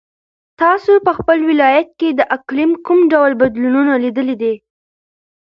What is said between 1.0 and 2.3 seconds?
په خپل ولایت کې د